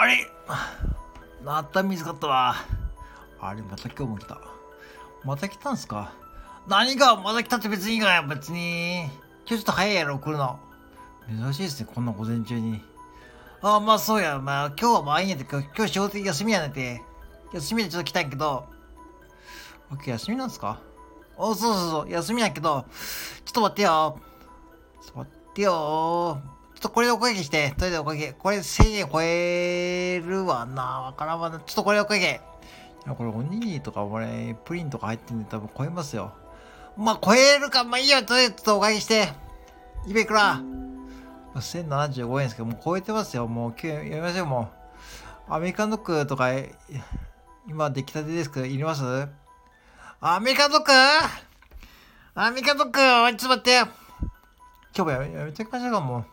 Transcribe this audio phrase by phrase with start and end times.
[0.00, 0.26] あれ？
[1.44, 2.54] また見つかったわ。
[3.38, 4.40] あれ、また今日も来た。
[5.24, 6.14] また来たんすか？
[6.66, 9.02] 何がまた来たって別にいいかよ、別に。
[9.02, 9.10] 今日
[9.48, 10.58] ちょっと早いやろ、来るの。
[11.28, 12.82] 珍しいですね、こんな午前中に。
[13.60, 14.38] ああ、まあそうや。
[14.38, 17.02] まあ今日はまあいいんやて、今日仕事休みやねて。
[17.52, 18.64] 休みでちょっと来たんやけど。
[19.90, 20.80] 今日休みなんすか？
[21.36, 22.86] あそうそうそう、休みやけど。
[23.44, 24.18] ちょっと待ってよ。
[25.02, 26.42] ちょっと待ってよ。
[26.80, 27.74] ちょっとこれでおかげして。
[27.76, 28.32] とりあえずおかげ。
[28.32, 30.82] これ1000円超えるわな。
[31.02, 31.58] わからんわな。
[31.58, 32.40] ちょっとこれおかげ。
[33.06, 36.32] これおにぎりとか俺、プリンとか入ってんで多分超えますよ。
[36.96, 38.22] まあ超えるか、まあいいよ。
[38.22, 39.28] とりあえずちょっとおかげして。
[40.06, 40.62] いべくら。
[41.54, 43.46] 1075円ですけど、もう超えてますよ。
[43.46, 44.70] もう、今日やりましょう、も
[45.48, 45.52] う。
[45.52, 46.48] アメリカンドッグとか、
[47.68, 49.02] 今出来たてですけど、いります？
[50.20, 50.92] アメリカンドッグ？
[52.36, 53.90] アメリカンドッグちょっと待って今
[54.94, 56.24] 日もやめやめておきましょうか、もう。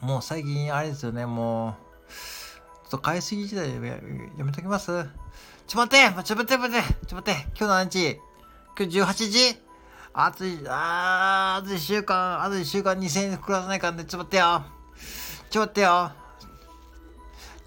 [0.00, 1.74] もう最近、あれですよね、もう。
[2.10, 5.06] ちょっと買いすぎ時代ややめときます
[5.66, 8.18] ちょ待ってちょ待って待ってちょ待って今日何日
[8.78, 9.56] 今日18時？
[10.14, 14.62] あと、あー、あと1週間、あと1週間2000円暮らさないかんで、ちょっと待ってよ。
[15.50, 16.12] ちょっと待ってよ。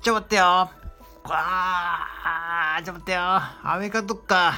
[0.01, 0.43] ちょっと待ってよ。
[1.25, 3.19] あー、ちょっと待ってよ。
[3.21, 4.53] アメリカどっか？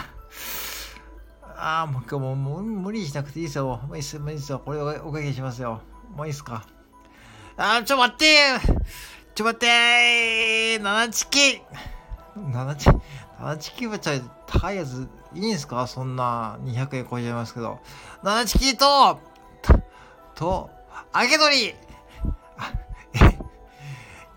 [1.58, 3.82] あー、もう今日もうもう無理しなくていいですよ。
[3.86, 4.62] もういいっす、もういいっすよ。
[4.64, 5.82] これおおかけしますよ。
[6.16, 6.66] もういいっすか？
[7.56, 8.60] あ、ちょ待って。
[9.36, 9.68] ちょ待って。
[10.80, 11.62] ー七チキ。
[12.36, 12.98] 七チキ
[13.40, 14.14] 七チキはちょ
[14.48, 15.86] 高いやついいんすか？
[15.88, 17.80] そんな200円超えちゃいますけど。
[18.24, 19.20] 七チキと、
[20.34, 20.70] と、
[21.14, 21.68] 揚げ鶏。
[21.68, 21.76] え、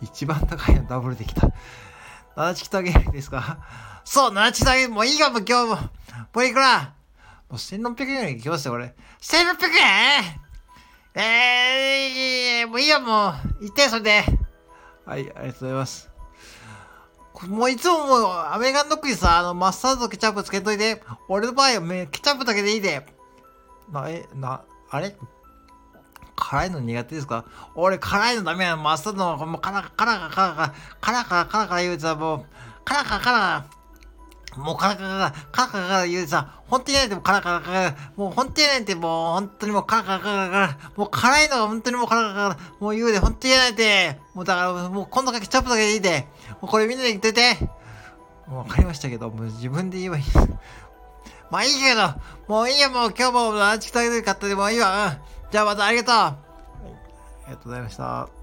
[0.02, 1.48] 一番高いのダブルできた。
[2.34, 3.58] 七チキと揚げですか？
[4.04, 5.76] そう、七チキと揚げ、もういいかも今日も。
[5.76, 5.88] も
[6.34, 6.94] ういくら
[7.48, 8.94] もう1600円いきますよ、俺。
[9.22, 10.40] 1600円？
[11.18, 12.05] えー、
[12.66, 13.34] もういいよ、もう。
[13.60, 14.24] 言って、それで。
[15.04, 16.10] はい、ありがとうございます。
[17.48, 23.06] もういつももう、アメリカンドッグにさ、あの、マスタードとケチャップつけといて、俺の場合はめケチャップだけでいいで。
[23.92, 25.16] な、え、な、あれ？
[26.34, 27.44] 辛いの苦手ですか？
[27.74, 32.46] 俺辛いのダメやマスタードの、もうカラカラカラカラカラカラカラカラカラ言うてさ、もう、
[32.84, 33.66] カラカラカラ
[34.56, 46.26] もうカラカラカラカラカラカラ言うさ、本当にやないてもカラカラカラ、もう本当にやないてもう本当にもうカラカラカラカラ、もう辛いのが本当にもうカラカラカラ、もう言うで本当にやないて、もうだからもう今度からケチャップだけでいいで、
[46.60, 47.56] もうこれみんなで言ってて。
[48.46, 50.24] もう分かりましたけど、もう自分で言えばいい。
[51.50, 52.14] まあいいけど、
[52.46, 55.18] もういいや、もう今日もランチ食べて買ったでもいいわ。
[55.50, 56.14] じゃあまたありがとう。
[56.14, 56.36] あ
[57.46, 58.35] りがとうございました。